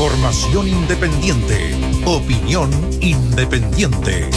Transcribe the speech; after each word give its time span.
Información 0.00 0.66
independiente. 0.66 1.74
Opinión 2.06 2.70
independiente. 3.02 4.30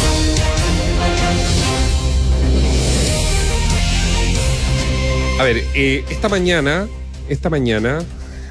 A 5.40 5.44
ver, 5.46 5.64
eh, 5.74 6.04
esta 6.10 6.28
mañana, 6.28 6.90
esta 7.30 7.50
mañana, 7.50 8.00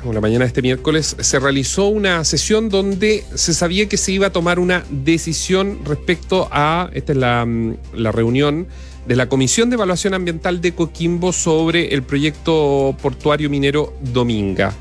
o 0.07 0.15
la 0.15 0.23
mañana 0.23 0.47
de 0.47 0.49
este 0.49 0.63
miércoles, 0.63 1.15
se 1.21 1.39
realizó 1.39 1.89
una 1.89 2.25
sesión 2.25 2.71
donde 2.71 3.25
se 3.35 3.53
sabía 3.53 3.91
que 3.91 3.99
se 3.99 4.13
iba 4.13 4.29
a 4.29 4.33
tomar 4.33 4.59
una 4.59 4.83
decisión 4.89 5.81
respecto 5.85 6.49
a, 6.51 6.89
esta 6.95 7.13
es 7.13 7.19
la, 7.19 7.45
mm, 7.45 7.77
la 7.93 8.11
reunión 8.11 8.69
de 9.07 9.17
la 9.17 9.29
Comisión 9.29 9.69
de 9.69 9.75
Evaluación 9.75 10.15
Ambiental 10.15 10.63
de 10.63 10.73
Coquimbo 10.73 11.35
sobre 11.35 11.93
el 11.93 12.05
proyecto 12.05 12.97
portuario 13.03 13.51
minero 13.51 13.93
Dominga. 14.01 14.73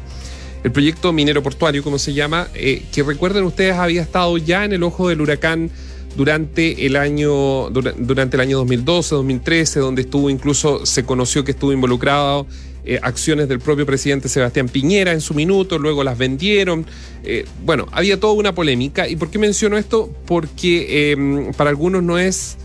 El 0.64 0.72
proyecto 0.72 1.12
minero 1.12 1.42
portuario, 1.42 1.84
como 1.84 1.98
se 1.98 2.14
llama, 2.14 2.48
eh, 2.54 2.84
que 2.94 3.02
recuerden 3.04 3.44
ustedes 3.46 3.74
había 3.76 4.02
estado 4.02 4.38
ya 4.38 4.64
en 4.64 4.74
el 4.74 4.84
ojo 4.84 5.10
del 5.10 5.22
huracán 5.22 5.72
durante 6.16 6.86
el 6.86 6.98
año 6.98 7.70
dura- 7.70 7.96
durante 7.98 8.38
el 8.38 8.42
año 8.42 8.58
2012, 8.58 9.16
2013, 9.16 9.80
donde 9.80 10.04
estuvo 10.04 10.30
incluso 10.30 10.86
se 10.86 11.04
conoció 11.04 11.44
que 11.44 11.52
estuvo 11.52 11.72
involucrado 11.74 12.46
eh, 12.84 13.00
acciones 13.02 13.48
del 13.48 13.60
propio 13.60 13.86
presidente 13.86 14.28
Sebastián 14.28 14.68
Piñera 14.68 15.12
en 15.14 15.22
su 15.22 15.34
minuto, 15.34 15.78
luego 15.80 16.04
las 16.04 16.18
vendieron. 16.18 16.86
Eh, 17.24 17.46
bueno, 17.64 17.88
había 17.92 18.20
toda 18.20 18.34
una 18.34 18.54
polémica. 18.56 19.08
¿Y 19.08 19.16
por 19.16 19.30
qué 19.30 19.38
menciono 19.40 19.78
esto? 19.78 20.12
Porque 20.26 21.54
para 21.58 21.70
algunos 21.70 22.02
no 22.04 22.18
es 22.20 22.58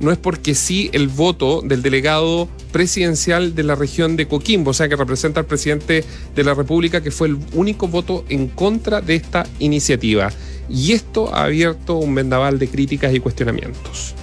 no 0.00 0.12
es 0.12 0.18
porque 0.18 0.54
sí 0.54 0.90
el 0.92 1.08
voto 1.08 1.60
del 1.62 1.82
delegado 1.82 2.48
presidencial 2.72 3.54
de 3.54 3.62
la 3.64 3.74
región 3.74 4.16
de 4.16 4.28
Coquimbo, 4.28 4.70
o 4.70 4.74
sea, 4.74 4.88
que 4.88 4.96
representa 4.96 5.40
al 5.40 5.46
presidente 5.46 6.04
de 6.34 6.44
la 6.44 6.54
República, 6.54 7.02
que 7.02 7.10
fue 7.10 7.28
el 7.28 7.38
único 7.54 7.88
voto 7.88 8.24
en 8.28 8.48
contra 8.48 9.00
de 9.00 9.16
esta 9.16 9.46
iniciativa. 9.58 10.30
Y 10.68 10.92
esto 10.92 11.34
ha 11.34 11.44
abierto 11.44 11.96
un 11.96 12.14
vendaval 12.14 12.58
de 12.58 12.68
críticas 12.68 13.14
y 13.14 13.20
cuestionamientos. 13.20 14.14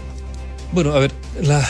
Bueno, 0.71 0.93
a 0.93 0.99
ver, 0.99 1.11
la- 1.41 1.67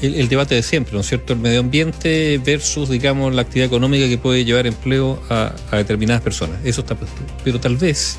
el, 0.00 0.28
debate 0.28 0.54
de 0.54 0.62
siempre, 0.62 0.94
¿no 0.94 1.00
es 1.00 1.08
cierto? 1.08 1.32
El 1.32 1.40
medio 1.40 1.58
ambiente 1.58 2.40
versus, 2.44 2.88
digamos, 2.88 3.34
la 3.34 3.42
actividad 3.42 3.66
económica 3.66 4.08
que 4.08 4.18
puede 4.18 4.44
llevar 4.44 4.66
empleo 4.66 5.20
a, 5.28 5.54
determinadas 5.72 6.22
personas. 6.22 6.58
Eso 6.64 6.82
está. 6.82 6.96
Pero 7.42 7.58
tal 7.58 7.76
vez, 7.76 8.16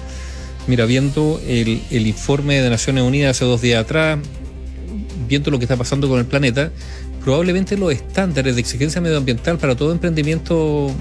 mira, 0.68 0.86
viendo 0.86 1.40
el 1.48 2.08
informe 2.08 2.62
de 2.62 2.70
Naciones 2.70 3.04
Unidas 3.04 3.38
hace 3.38 3.46
dos 3.46 3.62
días 3.62 3.82
atrás, 3.82 4.20
viendo 5.28 5.52
lo 5.52 5.58
que 5.60 5.66
está 5.66 5.76
pasando 5.78 6.08
con 6.10 6.20
el 6.20 6.26
planeta, 6.26 6.72
probablemente 7.24 7.78
los 7.78 7.92
estándares 7.94 8.56
de 8.56 8.62
exigencia 8.62 9.02
medioambiental 9.02 9.58
para 9.58 9.76
todo 9.76 9.92
emprendimiento 9.92 10.92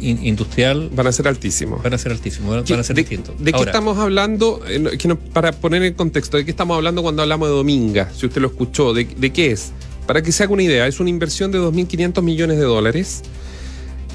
in- 0.00 0.24
industrial 0.26 0.90
Van 0.94 1.06
a 1.06 1.12
ser 1.12 1.28
altísimos. 1.28 1.82
van 1.82 1.94
a 1.94 1.98
ser 1.98 2.12
altísimos, 2.12 2.50
van, 2.68 2.80
a 2.80 2.82
ser 2.82 2.94
¿De, 2.96 3.02
distintos. 3.02 3.34
de 3.42 3.52
qué 3.52 3.62
estamos 3.62 3.98
hablando? 3.98 4.60
Eh, 4.68 4.98
para 5.32 5.52
poner 5.52 5.82
en 5.82 5.94
contexto, 5.94 6.36
¿de 6.36 6.44
qué 6.44 6.50
estamos 6.50 6.76
hablando 6.76 7.02
cuando 7.02 7.22
hablamos 7.22 7.48
de 7.48 7.54
Dominga? 7.54 8.10
Si 8.14 8.26
usted 8.26 8.40
lo 8.40 8.48
escuchó, 8.48 8.92
¿de, 8.94 9.04
de 9.04 9.32
qué 9.32 9.50
es? 9.52 9.72
Para 10.06 10.22
que 10.22 10.30
se 10.32 10.44
haga 10.44 10.52
una 10.52 10.62
idea, 10.62 10.86
es 10.86 11.00
una 11.00 11.10
inversión 11.10 11.50
de 11.50 11.58
2.500 11.58 12.22
millones 12.22 12.58
de 12.58 12.64
dólares. 12.64 13.22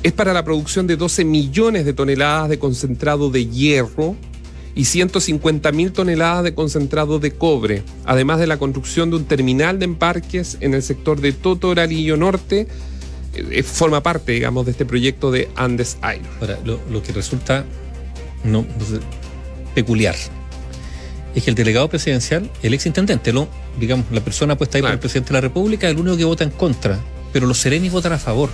Es 0.03 0.13
para 0.13 0.33
la 0.33 0.43
producción 0.43 0.87
de 0.87 0.95
12 0.95 1.25
millones 1.25 1.85
de 1.85 1.93
toneladas 1.93 2.49
de 2.49 2.57
concentrado 2.57 3.29
de 3.29 3.45
hierro 3.47 4.15
y 4.75 4.85
150 4.85 5.71
mil 5.71 5.91
toneladas 5.91 6.43
de 6.43 6.53
concentrado 6.53 7.19
de 7.19 7.31
cobre, 7.31 7.83
además 8.05 8.39
de 8.39 8.47
la 8.47 8.57
construcción 8.57 9.09
de 9.09 9.17
un 9.17 9.25
terminal 9.25 9.79
de 9.79 9.85
embarques 9.85 10.57
en 10.61 10.73
el 10.73 10.83
sector 10.83 11.21
de 11.21 11.33
Totoralillo 11.33 12.17
Norte. 12.17 12.67
Eh, 13.33 13.47
eh, 13.51 13.63
forma 13.63 14.01
parte, 14.03 14.33
digamos, 14.33 14.65
de 14.65 14.71
este 14.71 14.85
proyecto 14.85 15.31
de 15.31 15.49
Andes 15.55 15.97
Iron. 16.01 16.27
Ahora, 16.39 16.59
lo, 16.65 16.79
lo 16.89 17.01
que 17.01 17.11
resulta 17.13 17.65
no, 18.43 18.65
peculiar 19.73 20.15
es 21.35 21.43
que 21.43 21.49
el 21.49 21.55
delegado 21.55 21.87
presidencial, 21.87 22.49
el 22.61 22.73
ex 22.73 22.85
intendente, 22.85 23.31
lo, 23.31 23.47
digamos, 23.79 24.05
la 24.11 24.21
persona 24.21 24.57
puesta 24.57 24.77
ahí 24.77 24.81
por 24.81 24.87
Claro. 24.89 24.95
el 24.95 24.99
presidente 24.99 25.29
de 25.29 25.33
la 25.33 25.41
República, 25.41 25.87
es 25.87 25.93
el 25.93 25.99
único 26.01 26.17
que 26.17 26.25
vota 26.25 26.43
en 26.43 26.49
contra, 26.49 26.99
pero 27.31 27.47
los 27.47 27.57
serenis 27.57 27.91
votan 27.91 28.11
a 28.13 28.17
favor, 28.17 28.49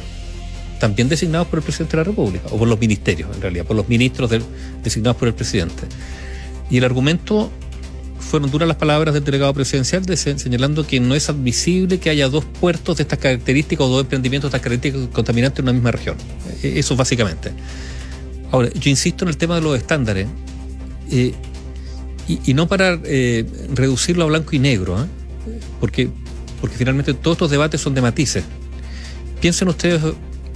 también 0.80 1.10
designados 1.10 1.48
por 1.48 1.60
el 1.60 1.64
presidente 1.64 1.98
de 1.98 1.98
la 1.98 2.04
República, 2.06 2.48
o 2.52 2.58
por 2.58 2.68
los 2.68 2.80
ministerios, 2.80 3.30
en 3.36 3.42
realidad, 3.42 3.66
por 3.66 3.76
los 3.76 3.88
ministros 3.90 4.32
designados 4.84 5.18
por 5.18 5.28
el 5.28 5.34
presidente. 5.34 5.84
Y 6.70 6.78
el 6.78 6.84
argumento 6.84 7.52
fueron 8.20 8.52
duras 8.52 8.68
las 8.68 8.78
palabras 8.78 9.14
del 9.14 9.24
delegado 9.24 9.54
presidencial 9.54 10.04
de 10.06 10.18
se- 10.18 10.38
señalando 10.38 10.86
que 10.86 11.00
no 11.00 11.16
es 11.16 11.30
admisible 11.30 11.98
que 12.00 12.10
haya 12.10 12.28
dos 12.28 12.44
puertos 12.46 12.98
de 12.98 13.04
estas 13.04 13.20
características 13.20 13.86
o 13.86 13.90
dos 13.90 14.02
emprendimientos 14.02 14.52
de 14.52 14.58
estas 14.58 14.64
características 14.68 15.14
contaminantes 15.16 15.60
en 15.60 15.66
una 15.66 15.74
misma 15.74 15.92
región. 15.92 16.16
Eh, 16.62 16.74
Eso 16.78 16.96
básicamente. 16.96 17.52
Ahora, 18.52 18.70
yo 18.74 18.90
insisto 18.90 19.24
en 19.24 19.30
el 19.30 19.38
tema 19.38 19.56
de 19.56 19.62
los 19.62 19.78
estándares, 19.78 20.28
eh, 21.12 21.34
y, 22.28 22.40
y 22.52 22.54
no 22.54 22.68
para 22.68 23.00
eh, 23.06 23.46
reducirlo 23.74 24.26
a 24.26 24.28
blanco 24.28 24.54
y 24.56 24.60
negro, 24.60 25.02
¿eh? 25.02 25.08
porque, 25.80 26.10
porque 26.60 26.76
finalmente 26.76 27.14
todos 27.14 27.36
estos 27.36 27.52
debates 27.52 27.80
son 27.80 27.94
de 27.94 28.02
matices. 28.02 28.44
Piensen 29.40 29.70
ustedes 29.70 30.02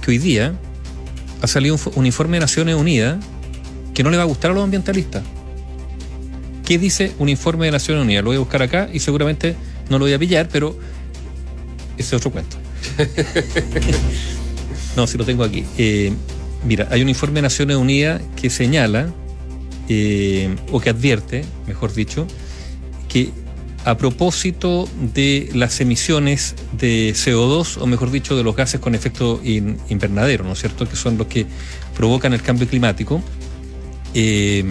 que 0.02 0.10
hoy 0.10 0.18
día 0.18 0.54
ha 1.40 1.46
salido 1.46 1.74
un, 1.74 1.80
fo- 1.80 1.92
un 1.96 2.04
informe 2.06 2.36
de 2.36 2.40
Naciones 2.42 2.74
Unidas 2.76 3.18
que 3.94 4.02
no 4.02 4.10
le 4.10 4.16
va 4.18 4.22
a 4.24 4.26
gustar 4.26 4.50
a 4.50 4.54
los 4.54 4.62
ambientalistas. 4.64 5.22
¿Qué 6.64 6.78
dice 6.78 7.12
un 7.18 7.28
informe 7.28 7.66
de 7.66 7.72
Naciones 7.72 8.04
Unidas? 8.04 8.22
Lo 8.24 8.30
voy 8.30 8.36
a 8.36 8.40
buscar 8.40 8.62
acá 8.62 8.88
y 8.92 9.00
seguramente 9.00 9.56
no 9.90 9.98
lo 9.98 10.04
voy 10.04 10.12
a 10.12 10.18
pillar, 10.18 10.48
pero 10.50 10.76
ese 11.98 12.08
es 12.08 12.12
otro 12.14 12.30
cuento. 12.30 12.56
no, 14.96 15.06
si 15.06 15.18
lo 15.18 15.24
tengo 15.24 15.44
aquí. 15.44 15.64
Eh, 15.78 16.12
mira, 16.66 16.88
hay 16.90 17.02
un 17.02 17.08
informe 17.08 17.36
de 17.36 17.42
Naciones 17.42 17.76
Unidas 17.76 18.20
que 18.36 18.50
señala, 18.50 19.12
eh, 19.88 20.54
o 20.70 20.80
que 20.80 20.90
advierte, 20.90 21.44
mejor 21.66 21.92
dicho, 21.92 22.26
que 23.08 23.30
a 23.84 23.96
propósito 23.96 24.88
de 25.14 25.50
las 25.54 25.80
emisiones 25.80 26.54
de 26.78 27.12
CO2, 27.14 27.78
o 27.80 27.86
mejor 27.86 28.10
dicho, 28.10 28.36
de 28.36 28.44
los 28.44 28.54
gases 28.54 28.80
con 28.80 28.94
efecto 28.94 29.40
in- 29.42 29.78
invernadero, 29.88 30.44
¿no 30.44 30.52
es 30.52 30.60
cierto?, 30.60 30.88
que 30.88 30.96
son 30.96 31.18
los 31.18 31.26
que 31.26 31.46
provocan 31.96 32.32
el 32.32 32.42
cambio 32.42 32.68
climático, 32.68 33.20
eh, 34.14 34.64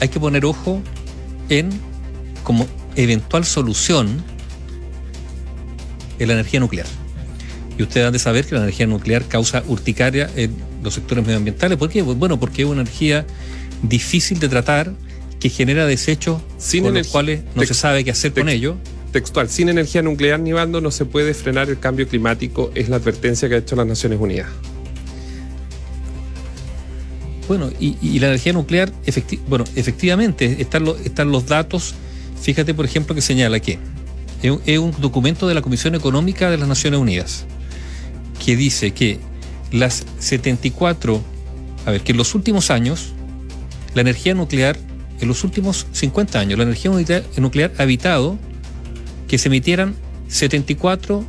hay 0.00 0.08
que 0.08 0.18
poner 0.20 0.44
ojo 0.44 0.80
en 1.48 1.70
como 2.42 2.66
eventual 2.96 3.44
solución 3.44 4.22
en 6.18 6.28
la 6.28 6.34
energía 6.34 6.60
nuclear. 6.60 6.86
Y 7.78 7.82
ustedes 7.84 8.06
han 8.06 8.12
de 8.12 8.18
saber 8.18 8.44
que 8.44 8.56
la 8.56 8.62
energía 8.62 8.88
nuclear 8.88 9.24
causa 9.26 9.62
urticaria 9.68 10.28
en 10.34 10.52
los 10.82 10.94
sectores 10.94 11.24
medioambientales. 11.24 11.78
¿Por 11.78 11.90
qué? 11.90 12.02
Bueno, 12.02 12.40
porque 12.40 12.62
es 12.62 12.68
una 12.68 12.80
energía 12.80 13.24
difícil 13.82 14.40
de 14.40 14.48
tratar, 14.48 14.92
que 15.40 15.48
genera 15.50 15.86
desechos 15.86 16.40
Sin 16.58 16.84
con 16.84 16.94
los 16.94 17.06
cuales 17.08 17.42
no 17.54 17.62
se 17.64 17.74
sabe 17.74 18.04
qué 18.04 18.10
hacer 18.10 18.32
con 18.32 18.48
ellos. 18.48 18.76
Textual, 19.12 19.48
sin 19.48 19.68
energía 19.68 20.02
nuclear 20.02 20.38
ni 20.40 20.52
bando 20.52 20.80
no 20.80 20.90
se 20.90 21.04
puede 21.06 21.32
frenar 21.32 21.68
el 21.70 21.78
cambio 21.78 22.06
climático, 22.08 22.70
es 22.74 22.88
la 22.88 22.96
advertencia 22.96 23.48
que 23.48 23.54
ha 23.54 23.58
hecho 23.58 23.74
las 23.76 23.86
Naciones 23.86 24.18
Unidas. 24.20 24.48
Bueno, 27.46 27.70
y, 27.80 27.96
y 28.02 28.18
la 28.18 28.26
energía 28.28 28.52
nuclear, 28.52 28.92
efecti- 29.06 29.40
bueno, 29.48 29.64
efectivamente, 29.74 30.56
están, 30.60 30.84
los 30.84 31.00
están 31.00 31.30
los 31.32 31.46
datos. 31.46 31.94
Fíjate, 32.42 32.74
por 32.74 32.84
ejemplo, 32.84 33.14
que 33.14 33.22
señala 33.22 33.58
que 33.60 33.78
es 34.42 34.50
un, 34.50 34.60
es 34.66 34.78
un 34.78 34.92
documento 35.00 35.48
de 35.48 35.54
la 35.54 35.62
Comisión 35.62 35.94
Económica 35.94 36.50
de 36.50 36.58
las 36.58 36.68
Naciones 36.68 37.00
Unidas 37.00 37.46
que 38.44 38.54
dice 38.56 38.92
que 38.92 39.18
las 39.72 40.04
74, 40.20 41.20
a 41.86 41.90
ver, 41.90 42.02
que 42.02 42.12
en 42.12 42.18
los 42.18 42.34
últimos 42.34 42.70
años, 42.70 43.12
la 43.94 44.02
energía 44.02 44.34
nuclear, 44.34 44.78
en 45.20 45.28
los 45.28 45.44
últimos 45.44 45.86
50 45.92 46.38
años, 46.38 46.58
la 46.58 46.64
energía 46.64 46.90
nuclear, 47.36 47.72
ha 47.78 47.82
evitado 47.82 48.38
que 49.26 49.38
se 49.38 49.48
emitieran 49.48 49.94
74 50.28 51.24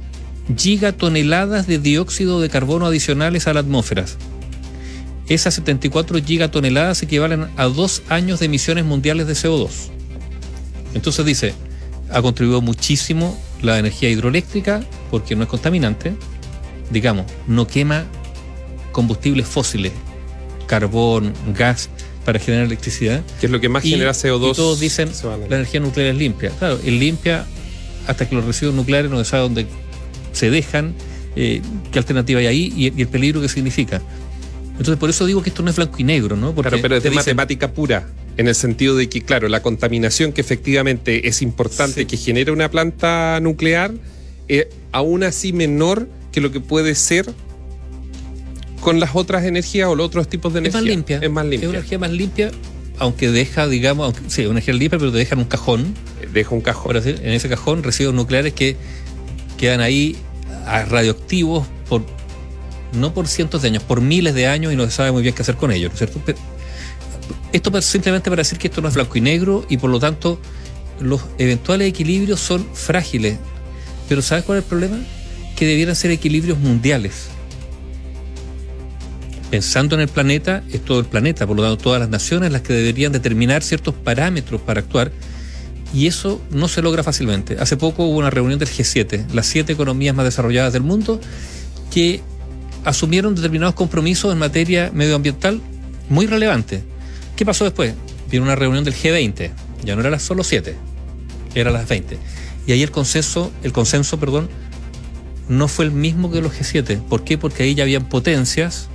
gigatoneladas 0.57 1.67
de 1.67 1.79
dióxido 1.79 2.41
de 2.41 2.49
carbono 2.49 2.85
adicionales 2.85 3.47
a 3.47 3.53
la 3.53 3.59
atmósfera. 3.61 4.05
Esas 5.27 5.53
74 5.55 6.19
gigatoneladas 6.23 7.03
equivalen 7.03 7.47
a 7.55 7.65
dos 7.65 8.01
años 8.09 8.39
de 8.39 8.47
emisiones 8.47 8.85
mundiales 8.85 9.27
de 9.27 9.33
CO2. 9.33 9.69
Entonces 10.95 11.25
dice, 11.25 11.53
ha 12.11 12.21
contribuido 12.21 12.61
muchísimo 12.61 13.39
la 13.61 13.77
energía 13.77 14.09
hidroeléctrica 14.09 14.81
porque 15.11 15.35
no 15.35 15.43
es 15.43 15.49
contaminante, 15.49 16.15
digamos, 16.89 17.25
no 17.47 17.67
quema 17.67 18.05
combustibles 18.91 19.47
fósiles, 19.47 19.91
carbón, 20.65 21.33
gas 21.55 21.89
para 22.29 22.37
generar 22.37 22.65
electricidad. 22.67 23.23
Que 23.39 23.47
es 23.47 23.51
lo 23.51 23.59
que 23.59 23.69
más 23.69 23.83
Y- 23.83 23.89
genera 23.89 24.11
CO2. 24.13 24.51
y 24.51 24.55
todos 24.55 24.79
dicen 24.79 25.09
la 25.49 25.55
energía 25.55 25.79
nuclear 25.79 26.09
es 26.11 26.15
limpia. 26.15 26.51
Claro, 26.59 26.75
es 26.77 26.93
limpia 26.93 27.47
hasta 28.05 28.29
que 28.29 28.35
los 28.35 28.45
residuos 28.45 28.75
nucleares 28.75 29.09
no 29.09 29.17
se 29.17 29.25
sabe 29.25 29.41
dónde 29.43 29.65
se 30.31 30.51
dejan, 30.51 30.93
eh, 31.35 31.59
qué 31.91 31.97
alternativa 31.97 32.39
hay 32.39 32.45
ahí 32.45 32.73
y, 32.75 32.93
y 32.95 33.01
el 33.01 33.07
peligro 33.07 33.41
que 33.41 33.49
significa. 33.49 33.99
Entonces, 34.73 34.97
por 34.97 35.09
eso 35.09 35.25
digo 35.25 35.41
que 35.41 35.49
esto 35.49 35.63
no 35.63 35.71
es 35.71 35.75
blanco 35.75 35.95
y 35.97 36.03
negro, 36.03 36.35
¿no? 36.37 36.53
Porque 36.53 36.69
Claro, 36.69 36.81
pero 36.83 36.95
es 36.97 37.03
de 37.03 37.09
dicen, 37.09 37.15
matemática 37.35 37.71
pura, 37.73 38.07
en 38.37 38.47
el 38.47 38.53
sentido 38.53 38.95
de 38.95 39.09
que, 39.09 39.23
claro, 39.23 39.49
la 39.49 39.63
contaminación 39.63 40.31
que 40.31 40.41
efectivamente 40.41 41.27
es 41.27 41.41
importante 41.41 42.01
Sí. 42.01 42.05
que 42.05 42.15
genera 42.15 42.53
una 42.53 42.69
planta 42.69 43.39
nuclear, 43.41 43.91
es 44.47 44.67
aún 44.91 45.23
así 45.23 45.51
menor 45.51 46.07
que 46.31 46.41
lo 46.41 46.51
que 46.51 46.59
puede 46.59 46.93
ser 46.93 47.25
con 48.81 48.99
las 48.99 49.11
otras 49.15 49.43
energías 49.45 49.87
o 49.89 49.95
los 49.95 50.05
otros 50.07 50.27
tipos 50.27 50.53
de 50.53 50.59
Es 50.59 50.65
energía. 50.65 50.81
más 50.81 50.87
limpia. 50.89 51.19
Es 51.21 51.29
más 51.31 51.43
Es 51.45 51.49
limpia. 51.51 51.69
una 51.69 51.77
energía 51.79 51.99
más 51.99 52.11
limpia, 52.11 52.51
aunque 52.97 53.29
deja, 53.29 53.67
digamos, 53.67 54.05
aunque, 54.05 54.21
sí, 54.29 54.41
una 54.43 54.51
energía 54.53 54.73
limpia, 54.73 54.99
pero 54.99 55.11
te 55.11 55.17
deja 55.17 55.35
en 55.35 55.39
un 55.41 55.45
cajón. 55.47 55.93
Deja 56.33 56.53
un 56.55 56.61
cajón. 56.61 56.97
En 56.97 57.29
ese 57.33 57.49
cajón 57.49 57.83
residuos 57.83 58.13
nucleares 58.15 58.53
que 58.53 58.75
quedan 59.57 59.81
ahí 59.81 60.15
ah, 60.65 60.85
radioactivos 60.85 61.67
por 61.87 62.03
no 62.93 63.13
por 63.13 63.27
cientos 63.27 63.61
de 63.61 63.67
años, 63.69 63.83
por 63.83 64.01
miles 64.01 64.33
de 64.33 64.47
años 64.47 64.73
y 64.73 64.75
no 64.75 64.85
se 64.85 64.91
sabe 64.91 65.11
muy 65.11 65.21
bien 65.21 65.35
qué 65.35 65.41
hacer 65.43 65.55
con 65.55 65.71
ellos, 65.71 65.89
¿no 65.91 65.93
es 65.93 65.99
cierto? 65.99 66.21
Pero 66.25 66.37
esto 67.53 67.81
simplemente 67.81 68.29
para 68.29 68.41
decir 68.41 68.57
que 68.57 68.67
esto 68.67 68.81
no 68.81 68.87
es 68.87 68.93
blanco 68.95 69.17
y 69.17 69.21
negro 69.21 69.65
y 69.69 69.77
por 69.77 69.89
lo 69.89 69.99
tanto 69.99 70.39
los 70.99 71.21
eventuales 71.37 71.87
equilibrios 71.87 72.39
son 72.39 72.65
frágiles. 72.73 73.37
Pero 74.07 74.21
¿sabes 74.21 74.43
cuál 74.43 74.57
es 74.57 74.63
el 74.63 74.69
problema? 74.69 74.97
Que 75.55 75.65
debieran 75.65 75.95
ser 75.95 76.11
equilibrios 76.11 76.57
mundiales. 76.57 77.27
Pensando 79.49 79.95
en 79.95 80.01
el 80.01 80.07
planeta, 80.07 80.63
es 80.71 80.83
todo 80.85 80.99
el 80.99 81.05
planeta, 81.05 81.47
por 81.47 81.55
lo 81.57 81.63
tanto 81.63 81.77
todas 81.77 81.99
las 81.99 82.09
naciones 82.09 82.51
las 82.51 82.61
que 82.61 82.73
deberían 82.73 83.11
determinar 83.11 83.63
ciertos 83.63 83.95
parámetros 83.95 84.61
para 84.61 84.81
actuar 84.81 85.11
y 85.93 86.07
eso 86.07 86.39
no 86.51 86.67
se 86.67 86.81
logra 86.81 87.03
fácilmente. 87.03 87.57
Hace 87.59 87.77
poco 87.77 88.05
hubo 88.05 88.17
una 88.17 88.29
reunión 88.29 88.59
del 88.59 88.69
G7, 88.69 89.31
las 89.33 89.47
siete 89.47 89.73
economías 89.73 90.15
más 90.15 90.25
desarrolladas 90.25 90.71
del 90.73 90.83
mundo, 90.83 91.19
que 91.91 92.21
asumieron 92.85 93.35
determinados 93.35 93.75
compromisos 93.75 94.31
en 94.31 94.37
materia 94.37 94.91
medioambiental 94.93 95.59
muy 96.09 96.27
relevantes. 96.27 96.83
¿Qué 97.35 97.45
pasó 97.45 97.63
después? 97.63 97.93
Vino 98.29 98.43
una 98.43 98.55
reunión 98.55 98.83
del 98.83 98.93
G20, 98.93 99.51
ya 99.83 99.95
no 99.95 100.07
las 100.07 100.21
solo 100.21 100.43
siete, 100.43 100.75
eran 101.55 101.73
las 101.73 101.87
20. 101.87 102.17
Y 102.67 102.71
ahí 102.71 102.83
el 102.83 102.91
consenso, 102.91 103.51
el 103.63 103.71
consenso, 103.71 104.19
perdón, 104.19 104.47
no 105.47 105.67
fue 105.67 105.85
el 105.85 105.91
mismo 105.91 106.29
que 106.29 106.41
los 106.41 106.53
G7. 106.53 107.01
¿Por 107.01 107.23
qué? 107.23 107.39
Porque 107.39 107.63
ahí 107.63 107.73
ya 107.73 107.83
habían 107.83 108.07
potencias 108.07 108.89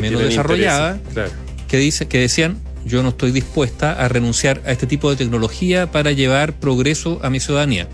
menos 0.00 0.22
intereses, 0.22 1.12
Claro. 1.12 1.30
que, 1.68 1.76
dice, 1.78 2.06
que 2.08 2.18
decían, 2.18 2.56
yo 2.84 3.02
no 3.02 3.10
estoy 3.10 3.30
dispuesta 3.32 3.92
a 3.92 4.08
renunciar 4.08 4.62
a 4.66 4.72
este 4.72 4.86
tipo 4.86 5.10
de 5.10 5.16
tecnología 5.16 5.90
para 5.90 6.12
llevar 6.12 6.54
progreso 6.54 7.20
a 7.22 7.30
mi 7.30 7.38
ciudadanía. 7.40 7.88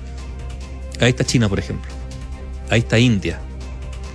Ahí 1.00 1.10
está 1.10 1.24
China, 1.24 1.48
por 1.48 1.58
ejemplo. 1.58 1.90
Ahí 2.70 2.80
está 2.80 2.98
India, 2.98 3.38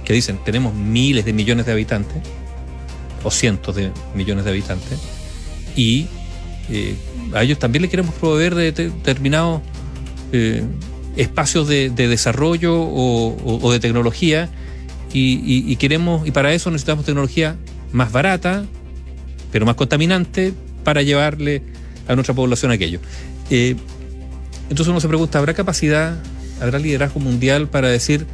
que 0.05 0.13
dicen, 0.13 0.39
tenemos 0.43 0.73
miles 0.73 1.25
de 1.25 1.33
millones 1.33 1.65
de 1.65 1.71
habitantes, 1.73 2.17
o 3.23 3.31
cientos 3.31 3.75
de 3.75 3.91
millones 4.15 4.43
de 4.45 4.51
habitantes, 4.51 4.99
y 5.75 6.07
eh, 6.69 6.95
a 7.33 7.43
ellos 7.43 7.57
también 7.59 7.81
le 7.83 7.89
queremos 7.89 8.13
proveer 8.15 8.53
de 8.55 8.71
de- 8.71 8.89
determinados 8.89 9.61
eh, 10.31 10.63
espacios 11.15 11.67
de, 11.67 11.89
de 11.89 12.07
desarrollo 12.07 12.75
o, 12.81 13.27
o- 13.29 13.59
o 13.61 13.71
de 13.71 13.79
tecnología, 13.79 14.49
y, 15.13 15.35
y- 15.45 15.71
y 15.71 15.75
queremos, 15.77 16.27
y 16.27 16.31
para 16.31 16.53
eso 16.53 16.69
necesitamos 16.71 17.05
tecnología 17.05 17.55
más 17.93 18.11
barata, 18.11 18.65
pero 19.51 19.65
más 19.65 19.75
contaminante 19.75 20.53
para 20.83 21.01
llevarle 21.01 21.61
a 22.07 22.15
nuestra 22.15 22.35
población 22.35 22.71
aquello. 22.71 22.99
Eh, 23.49 23.75
entonces 24.69 24.87
uno 24.89 24.99
se 24.99 25.07
pregunta, 25.07 25.39
¿habrá 25.39 25.53
capacidad, 25.53 26.17
habrá 26.61 26.79
liderazgo 26.79 27.19
mundial 27.21 27.69
para 27.69 27.87
decir 27.87 28.25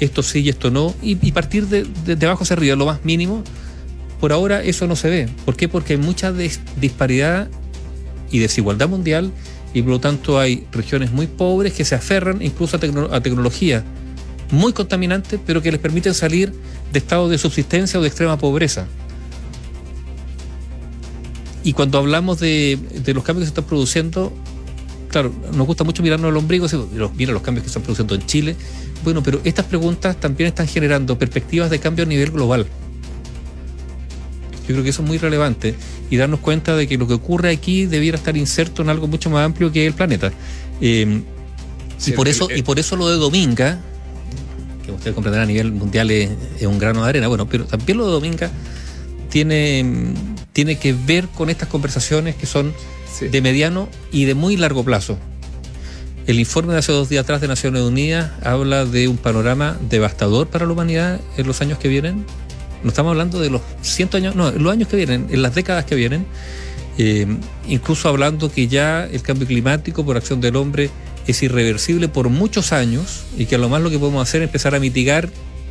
esto 0.00 0.22
sí 0.22 0.40
y 0.40 0.48
esto 0.50 0.70
no? 0.70 0.92
Y, 1.02 1.14
partir 1.32 1.66
de, 1.68 1.84
de- 2.04 2.16
de 2.16 2.26
abajo 2.26 2.42
hacia 2.42 2.54
arriba, 2.56 2.76
lo 2.76 2.84
más 2.86 3.04
mínimo. 3.04 3.42
Por 4.20 4.32
ahora 4.32 4.62
eso 4.62 4.86
no 4.86 4.96
se 4.96 5.08
ve. 5.10 5.28
¿Por 5.44 5.56
qué? 5.56 5.68
Porque 5.68 5.94
hay 5.94 5.98
mucha 5.98 6.32
des- 6.32 6.60
disparidad 6.80 7.48
y 8.30 8.38
desigualdad 8.40 8.88
mundial 8.88 9.30
y 9.72 9.82
por 9.82 9.90
lo 9.92 10.00
tanto 10.00 10.38
hay 10.38 10.66
regiones 10.72 11.12
muy 11.12 11.26
pobres 11.26 11.72
que 11.72 11.84
se 11.84 11.94
aferran 11.94 12.40
incluso 12.42 12.76
a, 12.76 12.80
tecno- 12.80 13.12
a 13.12 13.20
tecnología 13.20 13.84
muy 14.50 14.72
contaminantes, 14.72 15.38
pero 15.46 15.62
que 15.62 15.70
les 15.70 15.80
permiten 15.80 16.14
salir 16.14 16.52
de 16.92 16.98
estado 16.98 17.28
de 17.28 17.38
subsistencia 17.38 17.98
o 17.98 18.02
de 18.02 18.08
extrema 18.08 18.38
pobreza. 18.38 18.86
Y 21.64 21.72
cuando 21.72 21.98
hablamos 21.98 22.38
de, 22.40 22.78
de 23.04 23.14
los 23.14 23.24
cambios 23.24 23.42
que 23.42 23.46
se 23.46 23.50
están 23.50 23.64
produciendo, 23.64 24.32
claro, 25.08 25.32
nos 25.56 25.66
gusta 25.66 25.82
mucho 25.82 26.02
mirarnos 26.02 26.30
el 26.30 26.36
ombligo, 26.36 26.66
decir, 26.66 26.78
"Los- 26.94 27.14
mira 27.14 27.32
los 27.32 27.42
cambios 27.42 27.62
que 27.64 27.68
se 27.68 27.78
están 27.78 27.82
produciendo 27.82 28.14
en 28.14 28.26
Chile. 28.26 28.54
Bueno, 29.02 29.22
pero 29.22 29.40
estas 29.44 29.64
preguntas 29.66 30.18
también 30.20 30.48
están 30.48 30.66
generando 30.68 31.18
perspectivas 31.18 31.70
de 31.70 31.78
cambio 31.78 32.04
a 32.04 32.08
nivel 32.08 32.30
global. 32.30 32.66
Yo 34.66 34.74
creo 34.74 34.82
que 34.82 34.90
eso 34.90 35.02
es 35.02 35.08
muy 35.08 35.18
relevante 35.18 35.74
y 36.10 36.16
darnos 36.16 36.40
cuenta 36.40 36.74
de 36.76 36.86
que 36.86 36.96
lo 36.96 37.06
que 37.06 37.14
ocurre 37.14 37.50
aquí 37.50 37.84
debiera 37.86 38.16
estar 38.16 38.36
inserto 38.36 38.82
en 38.82 38.88
algo 38.88 39.06
mucho 39.06 39.28
más 39.30 39.44
amplio 39.44 39.70
que 39.72 39.86
el 39.86 39.92
planeta. 39.94 40.32
Eh, 40.80 41.22
Sí, 41.96 42.10
y, 42.10 42.14
por 42.14 42.28
eso, 42.28 42.48
el- 42.50 42.58
y 42.58 42.62
por 42.62 42.78
eso 42.78 42.96
lo 42.96 43.08
de 43.08 43.16
Dominga, 43.16 43.78
que 44.84 44.90
ustedes 44.92 45.14
comprenderán 45.14 45.44
a 45.48 45.52
nivel 45.52 45.70
mundial 45.72 46.10
es, 46.10 46.28
es 46.60 46.66
un 46.66 46.78
grano 46.78 47.02
de 47.04 47.08
arena, 47.08 47.28
bueno, 47.28 47.46
pero 47.48 47.64
también 47.66 47.96
lo 47.98 48.06
de 48.06 48.12
Dominga 48.12 48.50
tiene, 49.30 49.84
mm, 49.84 50.14
tiene 50.54 50.78
que 50.78 50.94
ver 50.94 51.28
con 51.28 51.50
estas 51.50 51.68
conversaciones 51.68 52.36
que 52.36 52.46
son 52.46 52.72
Sí. 53.18 53.28
de 53.28 53.42
mediano 53.42 53.88
y 54.10 54.24
de 54.24 54.34
muy 54.34 54.56
largo 54.56 54.82
plazo. 54.82 55.18
El 56.26 56.40
informe 56.40 56.72
de 56.72 56.78
hace 56.78 56.90
dos 56.90 57.08
días 57.08 57.22
atrás 57.24 57.40
de 57.40 57.48
Naciones 57.48 57.82
Unidas 57.82 58.32
habla 58.42 58.86
de 58.86 59.08
un 59.08 59.18
panorama 59.18 59.78
devastador 59.88 60.46
para 60.48 60.64
la 60.66 60.72
humanidad 60.72 61.20
en 61.36 61.46
los 61.46 61.60
años 61.60 61.78
que 61.78 61.88
vienen. 61.88 62.24
No 62.82 62.88
estamos 62.88 63.10
hablando 63.10 63.38
de 63.40 63.50
los 63.50 63.60
cientos 63.82 64.18
años, 64.18 64.34
no, 64.34 64.48
en 64.48 64.62
los 64.62 64.72
años 64.72 64.88
que 64.88 64.96
vienen, 64.96 65.26
en 65.30 65.42
las 65.42 65.54
décadas 65.54 65.84
que 65.84 65.94
vienen. 65.94 66.26
Eh, 66.98 67.26
incluso 67.68 68.08
hablando 68.08 68.50
que 68.50 68.68
ya 68.68 69.04
el 69.04 69.22
cambio 69.22 69.46
climático 69.46 70.04
por 70.04 70.16
acción 70.16 70.40
del 70.40 70.56
hombre 70.56 70.90
es 71.26 71.42
irreversible 71.42 72.08
por 72.08 72.30
muchos 72.30 72.72
años 72.72 73.24
y 73.36 73.46
que 73.46 73.56
a 73.56 73.58
lo 73.58 73.68
más 73.68 73.82
lo 73.82 73.90
que 73.90 73.98
podemos 73.98 74.26
hacer 74.26 74.42
es 74.42 74.48
empezar 74.48 74.74
a 74.74 74.80
mitigar 74.80 75.28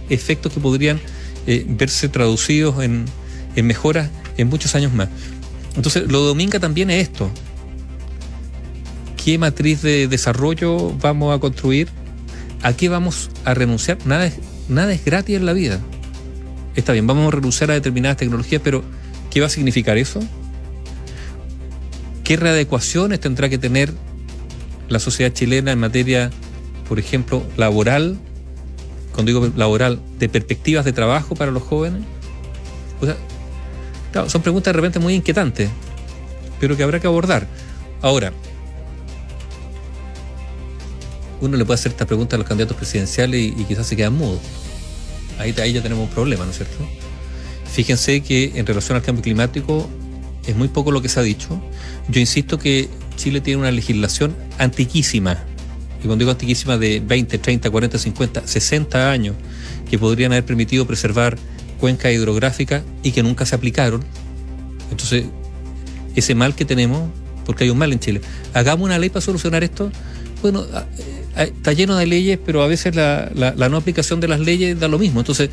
efectos 0.10 0.54
que 0.54 0.60
podrían 0.60 1.00
eh, 1.48 1.66
verse 1.68 2.10
traducidos 2.10 2.84
en, 2.84 3.06
en 3.56 3.68
mejoras 3.68 4.10
en 4.38 4.50
muchos 4.50 4.76
años 4.76 4.94
más. 4.94 5.10
Entonces, 5.76 6.12
lo 6.12 6.22
Dominga 6.22 6.60
también 6.60 6.90
es 6.90 7.04
esto. 7.04 7.30
¿Qué 9.24 9.38
matriz 9.38 9.82
de 9.82 10.08
desarrollo 10.08 10.92
vamos 11.02 11.36
a 11.36 11.40
construir? 11.40 11.88
¿A 12.62 12.74
qué 12.74 12.90
vamos 12.90 13.30
a 13.46 13.54
renunciar? 13.54 13.98
Nada 14.06 14.26
es, 14.26 14.36
nada 14.68 14.94
es 14.94 15.04
gratis 15.04 15.36
en 15.38 15.46
la 15.46 15.54
vida. 15.54 15.80
Está 16.76 16.94
bien, 16.94 17.08
vamos 17.08 17.28
a 17.28 17.32
renunciar 17.36 17.72
a 17.72 17.74
determinadas 17.74 18.18
tecnologías, 18.18 18.62
pero 18.64 18.84
¿qué 19.30 19.40
va 19.40 19.48
a 19.48 19.50
significar 19.50 19.98
eso? 19.98 20.20
¿Qué 22.24 22.38
readecuaciones 22.38 23.20
tendrá 23.20 23.50
que 23.50 23.58
tener 23.58 23.94
la 24.90 25.00
sociedad 25.00 25.32
chilena 25.34 25.72
en 25.72 25.80
materia, 25.80 26.32
por 26.88 27.00
ejemplo, 27.00 27.44
laboral? 27.58 28.18
Cuando 29.14 29.32
digo 29.32 29.52
laboral, 29.56 30.00
de 30.20 30.30
perspectivas 30.30 30.86
de 30.86 30.94
trabajo 30.94 31.36
para 31.36 31.52
los 31.52 31.64
jóvenes. 31.64 32.02
O 33.02 33.06
sea, 33.06 33.18
claro, 34.14 34.30
son 34.30 34.42
preguntas 34.42 34.72
de 34.72 34.78
repente 34.78 35.00
muy 35.00 35.16
inquietantes, 35.16 35.70
pero 36.60 36.78
que 36.78 36.84
habrá 36.84 37.02
que 37.02 37.08
abordar. 37.08 37.48
Ahora, 38.02 38.32
uno 41.42 41.58
le 41.58 41.66
puede 41.66 41.76
hacer 41.76 41.92
esta 41.92 42.06
pregunta 42.06 42.38
a 42.38 42.40
los 42.40 42.48
candidatos 42.48 42.78
presidenciales 42.78 43.42
y, 43.42 43.64
quizás 43.66 43.88
se 43.88 43.98
quedan 43.98 44.14
mudos. 44.14 44.40
Ahí, 45.40 45.54
ahí 45.62 45.74
ya 45.74 45.82
tenemos 45.82 46.08
un 46.08 46.14
problema, 46.14 46.46
¿no 46.46 46.52
es 46.52 46.58
cierto? 46.58 46.78
Fíjense 47.74 48.22
que 48.22 48.54
en 48.56 48.66
relación 48.66 48.96
al 48.96 49.04
cambio 49.04 49.24
climático 49.24 49.90
es 50.46 50.56
muy 50.56 50.68
poco 50.68 50.92
lo 50.92 51.02
que 51.02 51.10
se 51.10 51.20
ha 51.20 51.24
dicho. 51.24 51.60
Yo 52.08 52.22
insisto 52.22 52.58
que 52.58 52.88
Chile 53.18 53.42
tiene 53.42 53.60
una 53.62 53.72
legislación 53.72 54.36
antiquísima, 54.58 55.44
y 56.00 56.06
cuando 56.06 56.24
digo 56.24 56.32
antiquísima 56.32 56.78
de 56.78 57.00
20, 57.00 57.38
30, 57.38 57.70
40, 57.70 57.98
50, 57.98 58.48
60 58.48 59.12
años, 59.12 59.36
que 59.90 59.98
podrían 59.98 60.34
haber 60.34 60.46
permitido 60.46 60.86
preservar 60.86 61.38
cuencas 61.84 62.14
hidrográficas 62.14 62.82
y 63.04 63.12
que 63.12 63.24
nunca 63.24 63.46
se 63.46 63.56
aplicaron. 63.56 64.06
Entonces, 64.90 65.26
ese 66.16 66.34
mal 66.34 66.56
que 66.56 66.64
tenemos, 66.64 67.10
porque 67.46 67.66
hay 67.66 67.72
un 67.72 67.78
mal 67.78 67.92
en 67.92 68.00
Chile, 68.00 68.22
hagamos 68.54 68.86
una 68.86 68.98
ley 68.98 69.10
para 69.10 69.20
solucionar 69.20 69.66
esto. 69.66 69.92
Bueno, 70.42 70.64
está 71.36 71.74
lleno 71.74 71.98
de 71.98 72.06
leyes, 72.06 72.40
pero 72.46 72.64
a 72.64 72.68
veces 72.68 72.96
la, 72.96 73.30
la- 73.36 73.54
la 73.58 73.68
no 73.68 73.76
aplicación 73.76 74.22
de 74.22 74.30
las 74.30 74.40
leyes 74.40 74.80
da 74.80 74.88
lo 74.88 74.98
mismo. 74.98 75.20
Entonces, 75.20 75.50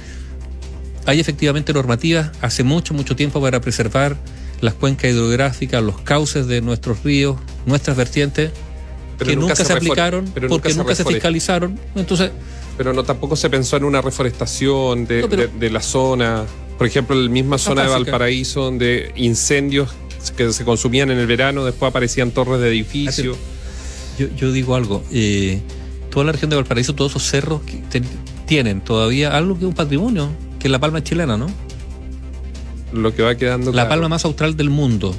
hay 1.05 1.19
efectivamente 1.19 1.73
normativas 1.73 2.31
hace 2.41 2.63
mucho, 2.63 2.95
mucho 2.95 3.17
tiempo 3.17 3.41
para 3.41 3.61
preservar 3.61 4.17
las 4.61 4.75
cuencas 4.75 5.11
hidrográficas, 5.11 5.83
los 5.83 6.01
cauces 6.03 6.47
de 6.47 6.61
nuestros 6.61 7.03
ríos, 7.03 7.39
nuestras 7.67 7.97
vertientes, 7.97 8.53
Pero 9.19 9.31
que 9.31 9.37
nunca, 9.37 9.57
se, 9.57 9.73
aplicaron 9.73 10.31
pero 10.33 10.47
porque 10.49 10.75
nunca 10.75 10.95
se, 10.95 11.03
reforest- 11.03 11.15
fiscalizaron. 11.15 11.77
Entonces, 11.97 12.31
Pero 12.77 12.93
no 12.93 13.03
tampoco 13.03 13.37
se 13.37 13.51
pensó 13.51 13.77
en 13.77 13.85
una 13.85 14.01
reforestación 14.01 15.07
de, 15.07 15.23
No, 15.23 15.29
pero- 15.29 15.43
de- 15.49 15.59
de 15.59 15.71
la 15.71 15.81
zona. 15.83 16.45
Por 16.79 16.87
ejemplo, 16.87 17.15
en 17.17 17.25
la 17.27 17.31
misma 17.31 17.59
zona 17.59 17.83
de. 17.83 17.89
Valparaíso, 17.89 18.63
donde 18.63 19.13
incendios 19.17 19.91
que 20.37 20.53
se 20.53 20.65
consumían 20.65 21.11
en 21.11 21.19
el 21.19 21.27
verano, 21.27 21.65
después 21.65 21.91
aparecían 21.91 22.31
torres 22.31 22.61
de 22.61 22.69
edificios. 22.69 23.37
yo, 24.19 24.27
yo 24.37 24.53
digo 24.53 24.75
algo. 24.75 25.03
eh, 25.13 25.61
toda 26.11 26.25
la 26.27 26.33
región 26.33 26.51
de 26.51 26.57
Valparaíso, 26.57 26.95
todos 26.95 27.13
esos 27.13 27.23
cerros 27.25 27.61
que 27.63 27.77
ten- 27.91 28.05
tienen 28.47 28.81
todavía 28.81 29.37
algo 29.37 29.55
que 29.55 29.61
es 29.61 29.69
un 29.69 29.75
patrimonio, 29.75 30.29
que 30.59 30.69
es 30.69 30.73
la 30.73 30.79
palma 30.81 31.03
chilena, 31.05 31.37
¿no? 31.37 31.47
Lo 32.93 33.15
que 33.15 33.23
va 33.23 33.35
quedando. 33.37 33.67
La 33.71 33.73
claro. 33.83 33.89
palma 33.91 34.09
más 34.09 34.25
austral 34.25 34.57
del 34.57 34.71
mundo. 34.71 35.15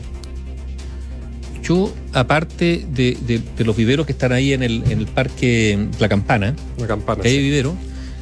Yo, 1.63 1.94
aparte 2.13 2.86
de, 2.91 3.18
de- 3.25 3.41
de 3.58 3.63
los 3.65 3.75
viveros 3.75 4.06
que 4.06 4.12
están 4.13 4.32
ahí 4.32 4.51
en 4.53 4.63
el, 4.63 4.84
en 4.89 5.00
el 5.00 5.06
parque 5.08 5.88
La 6.00 6.10
Campana, 6.10 6.56
La 6.77 6.88
campana. 6.88 7.22
que 7.22 7.27
hay 7.30 7.36
sí. 7.36 7.41
vivero, 7.41 7.75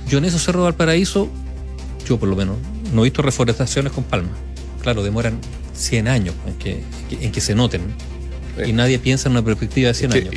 yo 0.08 0.18
en 0.18 0.26
esos 0.26 0.44
cerros 0.44 0.62
de 0.62 0.66
Valparaíso, 0.66 1.30
yo 2.08 2.18
por 2.20 2.28
lo 2.30 2.36
menos, 2.36 2.58
no 2.94 3.02
he 3.02 3.04
visto 3.06 3.22
reforestaciones 3.22 3.94
con 3.94 4.04
palma. 4.04 4.32
Claro, 4.82 5.04
demoran 5.04 5.40
100 5.74 6.08
años 6.08 6.36
en 6.48 6.54
que, 6.56 6.82
en 7.24 7.32
que 7.32 7.42
se 7.42 7.56
noten. 7.56 7.82
Y 8.66 8.74
nadie 8.74 9.00
piensa 9.00 9.30
en 9.30 9.34
una 9.34 9.46
perspectiva 9.46 9.88
de 9.90 9.94
100 9.94 10.12
Que, 10.12 10.18
años. 10.20 10.34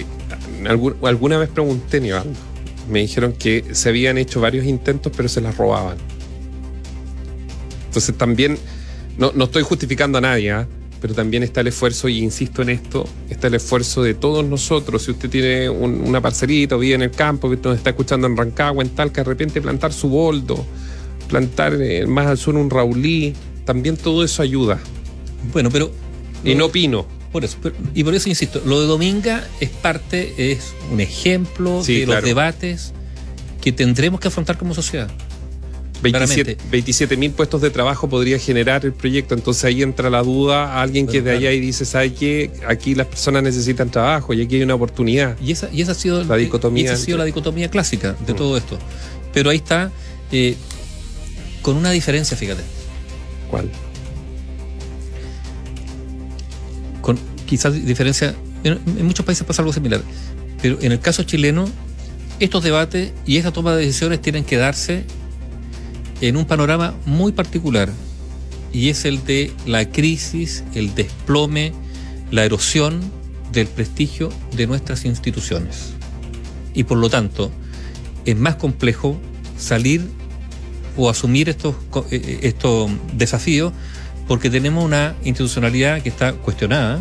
algún- 0.68 0.94
alguna 1.02 1.38
vez 1.38 1.48
pregunté, 1.48 2.00
Nivaldo. 2.00 2.30
Me 2.88 3.00
dijeron 3.00 3.32
que 3.32 3.64
se 3.72 3.88
habían 3.88 4.18
hecho 4.18 4.40
varios 4.40 4.64
intentos, 4.66 5.12
pero 5.16 5.28
se 5.28 5.40
las 5.40 5.56
robaban. 5.56 5.96
Entonces 7.86 8.16
también, 8.16 8.58
no, 9.18 9.32
no 9.34 9.44
estoy 9.44 9.62
justificando 9.62 10.18
a 10.18 10.20
nadie, 10.20 10.52
¿ah? 10.52 10.68
Pero 11.02 11.12
también 11.14 11.42
está 11.42 11.60
el 11.60 11.66
esfuerzo, 11.66 12.08
y 12.08 12.18
insisto 12.20 12.62
en 12.62 12.70
esto, 12.70 13.06
está 13.28 13.48
el 13.48 13.54
esfuerzo 13.54 14.02
de 14.02 14.14
todos 14.14 14.44
nosotros. 14.44 15.02
Si 15.02 15.10
usted 15.10 15.28
tiene 15.28 15.68
un- 15.68 16.00
una 16.00 16.20
parcelita 16.22 16.76
o 16.76 16.78
vive 16.78 16.94
en 16.94 17.02
el 17.02 17.10
campo, 17.10 17.50
que 17.50 17.56
nos 17.56 17.76
está 17.76 17.90
escuchando 17.90 18.26
en 18.28 18.36
Rancagua, 18.36 18.82
en 18.84 18.90
Talca, 18.90 19.22
de 19.22 19.28
repente 19.28 19.60
plantar 19.60 19.92
su 19.92 20.08
boldo, 20.08 20.64
plantar 21.28 21.74
eh, 21.80 22.06
más 22.06 22.26
al 22.28 22.38
sur 22.38 22.54
un 22.54 22.70
raulí, 22.70 23.34
también 23.64 23.96
todo 23.96 24.24
eso 24.24 24.42
ayuda. 24.42 24.78
Bueno, 25.52 25.70
pero. 25.70 25.90
Y 26.44 26.54
no 26.54 26.66
opino. 26.66 27.04
Por 27.32 27.44
eso, 27.44 27.56
pero- 27.62 27.74
y 27.94 28.04
por 28.04 28.14
eso 28.14 28.28
insisto, 28.28 28.60
lo 28.66 28.80
de 28.80 28.86
Dominga 28.86 29.46
es 29.60 29.70
parte, 29.70 30.34
es 30.52 30.74
un 30.92 31.00
ejemplo 31.00 31.82
Sí, 31.82 32.00
de 32.00 32.04
claro. 32.04 32.20
los 32.20 32.28
debates 32.28 32.92
que 33.60 33.72
tendremos 33.72 34.20
que 34.20 34.28
afrontar 34.28 34.58
como 34.58 34.74
sociedad. 34.74 35.10
27 36.02 36.56
Claramente. 36.58 37.16
mil 37.16 37.30
puestos 37.30 37.60
de 37.62 37.70
trabajo 37.70 38.08
podría 38.08 38.38
generar 38.38 38.84
el 38.84 38.92
proyecto. 38.92 39.34
Entonces 39.34 39.64
ahí 39.64 39.82
entra 39.82 40.10
la 40.10 40.22
duda 40.22 40.74
a 40.74 40.82
alguien 40.82 41.06
que 41.06 41.18
es 41.18 41.24
de 41.24 41.30
allá 41.32 41.52
y 41.52 41.60
dice, 41.60 41.84
¿sabe 41.84 42.12
qué? 42.12 42.50
Aquí 42.66 42.94
las 42.94 43.06
personas 43.06 43.42
necesitan 43.42 43.90
trabajo 43.90 44.34
y 44.34 44.42
aquí 44.42 44.56
hay 44.56 44.62
una 44.62 44.74
oportunidad. 44.74 45.38
Y 45.40 45.52
esa, 45.52 45.68
y 45.72 45.80
esa 45.82 45.92
ha 45.92 45.94
sido, 45.94 46.24
La 46.24 46.36
dicotomía 46.36 46.84
esa 46.84 46.94
ha 46.94 46.96
sido 46.96 47.18
la 47.18 47.24
dicotomía 47.24 47.70
clásica 47.70 48.16
de 48.26 48.32
Mm. 48.32 48.36
todo 48.36 48.56
esto. 48.56 48.78
Pero 49.32 49.50
ahí 49.50 49.56
está, 49.58 49.90
eh, 50.32 50.56
con 51.62 51.76
una 51.76 51.90
diferencia, 51.90 52.36
fíjate. 52.36 52.62
¿Cuál? 53.50 53.70
con 57.00 57.18
quizás 57.46 57.74
diferencia. 57.84 58.34
En, 58.64 58.78
en 58.86 59.04
muchos 59.06 59.26
países 59.26 59.44
pasa 59.46 59.62
algo 59.62 59.72
similar, 59.72 60.00
pero 60.60 60.78
en 60.80 60.92
el 60.92 61.00
caso 61.00 61.24
chileno, 61.24 61.68
estos 62.38 62.62
debates 62.62 63.12
y 63.26 63.36
esta 63.38 63.52
toma 63.52 63.74
de 63.74 63.84
decisiones 63.86 64.22
tienen 64.22 64.44
que 64.44 64.56
darse 64.56 65.04
en 66.22 66.36
un 66.36 66.46
panorama 66.46 66.94
muy 67.04 67.32
particular, 67.32 67.90
y 68.72 68.88
es 68.88 69.04
el 69.04 69.24
de 69.24 69.52
la 69.66 69.90
crisis, 69.90 70.64
el 70.74 70.94
desplome, 70.94 71.72
la 72.30 72.44
erosión 72.44 73.00
del 73.52 73.66
prestigio 73.66 74.30
de 74.56 74.66
nuestras 74.66 75.04
instituciones. 75.04 75.92
Y 76.72 76.84
por 76.84 76.96
lo 76.96 77.10
tanto, 77.10 77.50
es 78.24 78.36
más 78.36 78.54
complejo 78.54 79.18
salir 79.58 80.08
o 80.96 81.10
asumir 81.10 81.48
estos, 81.48 81.74
eh, 82.10 82.22
eh, 82.24 82.38
estos 82.42 82.90
desafíos 83.12 83.72
porque 84.28 84.48
tenemos 84.48 84.84
una 84.84 85.16
institucionalidad 85.24 86.00
que 86.00 86.08
está 86.08 86.32
cuestionada, 86.32 87.00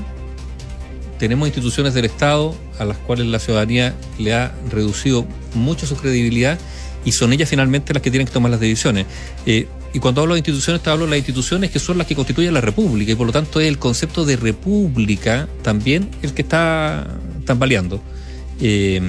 tenemos 1.20 1.48
instituciones 1.48 1.94
del 1.94 2.06
Estado 2.06 2.56
a 2.80 2.86
las 2.86 2.98
cuales 2.98 3.28
la 3.28 3.38
ciudadanía 3.38 3.96
le 4.18 4.34
ha 4.34 4.56
reducido 4.72 5.26
mucho 5.54 5.86
su 5.86 5.96
credibilidad 5.96 6.60
y 7.06 7.12
son 7.12 7.34
ellas 7.34 7.50
finalmente 7.50 7.94
las 7.94 8.04
que 8.04 8.12
tienen 8.12 8.28
que 8.28 8.34
tomar 8.34 8.52
las 8.52 8.60
decisiones. 8.60 9.06
Eh, 9.46 9.68
y 9.94 10.00
cuando 10.00 10.22
hablo 10.22 10.36
de 10.36 10.40
instituciones, 10.40 10.82
te 10.82 10.90
hablo 10.90 11.06
de 11.06 11.12
las 11.12 11.20
instituciones 11.20 11.72
que 11.72 11.80
son 11.80 11.98
las 11.98 12.08
que 12.08 12.16
constituyen 12.16 12.54
la 12.54 12.62
República 12.62 13.12
y 13.12 13.16
por 13.16 13.28
lo 13.28 13.34
tanto 13.34 13.60
es 13.60 13.68
el 13.68 13.78
concepto 13.78 14.24
de 14.26 14.38
República 14.38 15.48
también 15.64 16.10
el 16.22 16.34
que 16.34 16.42
está 16.42 17.08
tambaleando. 17.46 18.02
Eh, 18.62 19.02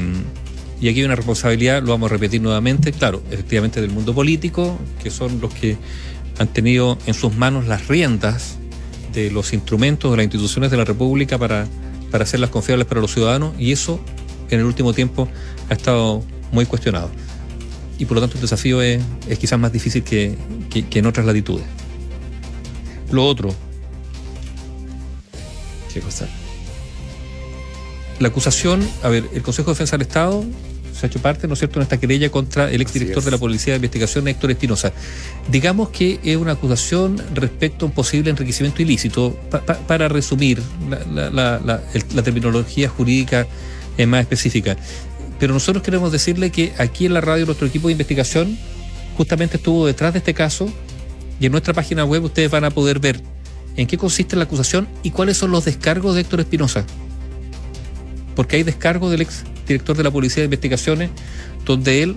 y 0.83 0.89
aquí 0.89 0.99
hay 0.99 1.05
una 1.05 1.15
responsabilidad, 1.15 1.81
lo 1.81 1.93
vamos 1.93 2.11
a 2.11 2.15
repetir 2.15 2.43
nuevamente, 2.43 2.91
claro, 2.91 3.23
efectivamente 3.31 3.81
del 3.81 3.91
mundo 3.91 4.13
político, 4.13 4.77
que 5.01 5.11
son 5.13 5.41
los 5.41 5.55
que 5.55 5.77
han 6.41 6.49
tenido 6.49 6.99
en 7.07 7.15
sus 7.15 7.37
manos 7.37 7.69
las 7.69 7.87
riendas 7.87 8.57
de 9.13 9.31
los 9.31 9.53
instrumentos 9.53 10.11
de 10.11 10.17
las 10.17 10.25
instituciones 10.25 10.73
de 10.73 10.77
la 10.77 10.85
República 10.85 11.39
para, 11.39 11.69
para 12.11 12.25
hacerlas 12.25 12.51
confiables 12.51 12.89
para 12.89 13.01
los 13.01 13.13
ciudadanos, 13.13 13.55
y 13.61 13.71
eso 13.71 14.01
en 14.51 14.59
el 14.59 14.67
último 14.67 14.93
tiempo 14.93 15.29
ha 15.71 15.75
estado 15.75 16.25
muy 16.51 16.67
cuestionado. 16.67 17.13
Y 18.03 18.05
por 18.05 18.17
lo 18.17 18.21
tanto 18.21 18.35
el 18.35 18.41
desafío 18.43 18.83
es, 18.83 19.01
es 19.29 19.39
quizás 19.39 19.61
más 19.61 19.73
difícil 19.73 20.03
que, 20.03 20.35
que- 20.69 20.85
que 20.89 20.99
en 20.99 21.07
otras 21.07 21.25
latitudes. 21.25 21.65
Lo 23.13 23.25
otro, 23.25 23.55
¿Qué 25.95 26.01
cosa? 26.01 26.27
la 28.19 28.29
acusación, 28.29 28.85
a 29.05 29.09
ver, 29.09 29.29
el 29.35 29.43
Consejo 29.43 29.71
de 29.71 29.75
Defensa 29.75 29.97
del 29.97 30.07
Estado 30.07 30.45
se 30.99 31.07
ha 31.07 31.09
hecho 31.09 31.21
parte, 31.21 31.47
¿no 31.47 31.53
es 31.55 31.59
cierto?, 31.61 31.79
en 31.79 31.85
esta 31.85 31.99
querella 32.01 32.29
contra 32.31 32.71
el 32.71 32.81
exdirector 32.83 33.23
de 33.23 33.31
la 33.31 33.39
Policía 33.39 33.73
de 33.75 33.77
Investigación, 33.77 34.27
Héctor 34.27 34.51
Espinosa. 34.51 34.93
Digamos 35.51 35.91
que 35.91 36.19
es 36.25 36.37
una 36.37 36.53
acusación 36.53 37.23
respecto 37.35 37.85
a 37.85 37.89
un 37.89 37.95
posible 37.95 38.31
enriquecimiento 38.31 38.83
ilícito. 38.83 39.33
Pa- 39.51 39.61
pa- 39.65 39.79
para 39.79 40.09
resumir, 40.09 40.61
la, 40.91 41.31
la- 41.31 41.61
la- 41.65 41.83
la- 42.15 42.23
terminología 42.23 42.89
jurídica 42.89 43.47
es 43.97 44.07
más 44.09 44.21
específica. 44.23 44.77
Pero 45.43 45.55
nosotros 45.55 45.83
queremos 45.83 46.13
decirle 46.13 46.51
que 46.51 46.73
aquí 46.79 47.05
en 47.05 47.15
la 47.15 47.21
radio 47.21 47.47
nuestro 47.47 47.67
equipo 47.67 47.89
de 47.89 47.93
investigación 47.95 48.57
justamente 49.17 49.57
estuvo 49.57 49.85
detrás 49.85 50.13
de 50.13 50.21
este 50.21 50.35
caso 50.35 50.71
y 51.41 51.47
en 51.47 51.51
nuestra 51.51 51.75
página 51.75 52.05
web 52.05 52.23
ustedes 52.23 52.49
van 52.49 52.63
a 52.65 52.71
poder 52.71 53.01
ver 53.01 53.21
en 53.77 53.89
qué 53.89 53.99
consiste 53.99 54.37
la 54.37 54.45
acusación 54.45 54.87
y 55.03 55.11
cuáles 55.11 55.37
son 55.37 55.51
los 55.51 55.65
descargos 55.65 56.15
de 56.15 56.21
Héctor 56.21 56.39
Espinosa 56.39 56.85
porque 58.37 58.55
hay 58.55 58.63
descargo 58.63 59.11
del 59.11 59.23
ex 59.23 59.43
director 59.67 59.97
de 59.97 60.05
la 60.05 60.13
Policía 60.13 60.43
de 60.43 60.45
Investigaciones, 60.45 61.11
donde 61.67 62.05
él, 62.05 62.17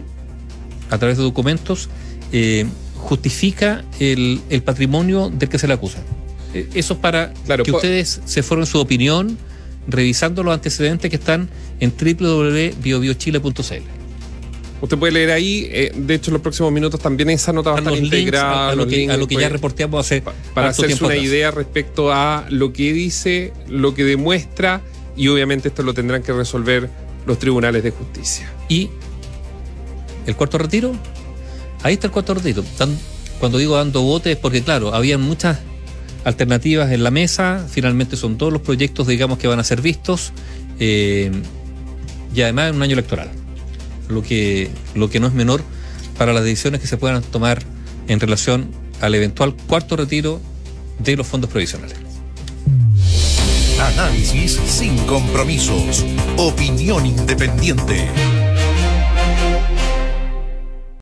a 0.91 0.97
través 0.99 1.17
de 1.17 1.23
documentos, 1.23 1.89
eh, 2.31 2.67
justifica 2.95 3.83
el, 3.99 4.39
el 4.51 4.61
patrimonio 4.61 5.31
del 5.31 5.49
que 5.49 5.57
se 5.57 5.67
le 5.67 5.73
acusa. 5.73 5.97
Eh, 6.53 6.69
Eso 6.75 6.93
es 6.93 6.99
para 6.99 7.33
Claro, 7.45 7.63
que 7.63 7.71
po- 7.71 7.77
ustedes 7.79 8.21
se 8.23 8.43
formen 8.43 8.67
su 8.67 8.79
opinión 8.79 9.37
revisando 9.87 10.43
los 10.43 10.53
antecedentes 10.53 11.09
que 11.09 11.15
están 11.17 11.49
en 11.79 11.91
www.biobiochile.cl. 11.91 13.83
Usted 14.81 14.97
puede 14.97 15.13
leer 15.13 15.31
ahí, 15.31 15.67
eh, 15.71 15.91
de 15.95 16.15
hecho 16.15 16.29
en 16.31 16.33
los 16.33 16.41
próximos 16.41 16.71
minutos 16.71 16.99
también 16.99 17.29
esa 17.29 17.53
nota 17.53 17.71
va 17.71 17.77
a 17.77 17.79
estar 17.79 17.95
integrada. 17.95 18.67
a, 18.67 18.71
a 18.71 18.75
lo 18.75 18.85
que, 18.87 18.95
a 18.95 18.99
links, 18.99 19.17
lo 19.17 19.27
que 19.27 19.35
ya 19.35 19.49
reporteamos 19.49 20.05
hace 20.05 20.21
pa- 20.21 20.33
para 20.53 20.69
hacerse 20.69 21.03
una 21.03 21.13
atrás. 21.13 21.25
idea 21.25 21.51
respecto 21.51 22.11
a 22.11 22.45
lo 22.49 22.73
que 22.73 22.91
dice, 22.93 23.53
lo 23.69 23.95
que 23.95 24.03
demuestra 24.03 24.81
y 25.15 25.29
obviamente 25.29 25.69
esto 25.69 25.81
lo 25.81 25.93
tendrán 25.93 26.21
que 26.23 26.33
resolver 26.33 26.89
los 27.25 27.39
tribunales 27.39 27.83
de 27.83 27.91
justicia. 27.91 28.51
Y 28.67 28.89
el 30.27 30.35
cuarto 30.35 30.57
retiro, 30.57 30.91
ahí 31.81 31.93
está 31.93 32.07
el 32.07 32.13
cuarto 32.13 32.33
retiro. 32.33 32.63
Cuando 33.39 33.57
digo 33.57 33.77
dando 33.77 34.01
botes 34.01 34.33
es 34.33 34.37
porque, 34.37 34.61
claro, 34.61 34.93
había 34.93 35.17
muchas 35.17 35.59
alternativas 36.25 36.91
en 36.91 37.03
la 37.03 37.11
mesa, 37.11 37.65
finalmente 37.69 38.17
son 38.17 38.37
todos 38.37 38.51
los 38.51 38.61
proyectos, 38.61 39.07
digamos, 39.07 39.37
que 39.37 39.47
van 39.47 39.59
a 39.59 39.63
ser 39.63 39.81
vistos, 39.81 40.33
eh, 40.79 41.31
y 42.33 42.41
además 42.41 42.71
en 42.71 42.75
un 42.75 42.81
año 42.81 42.93
electoral, 42.93 43.29
lo 44.09 44.21
que, 44.21 44.69
lo 44.95 45.09
que 45.09 45.21
no 45.21 45.27
es 45.27 45.33
menor 45.33 45.63
para 46.17 46.33
las 46.33 46.43
decisiones 46.43 46.81
que 46.81 46.87
se 46.87 46.97
puedan 46.97 47.21
tomar 47.21 47.61
en 48.07 48.19
relación 48.19 48.69
al 49.01 49.15
eventual 49.15 49.55
cuarto 49.67 49.95
retiro 49.95 50.41
de 50.99 51.15
los 51.15 51.27
fondos 51.27 51.49
provisionales. 51.49 51.95
Análisis 53.79 54.59
sin 54.67 54.97
compromisos. 55.05 56.03
Opinión 56.37 57.05
independiente. 57.05 58.07